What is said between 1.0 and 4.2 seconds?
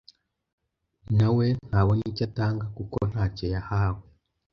na we ntabona icyo atanga kuko nta cyo yahawe.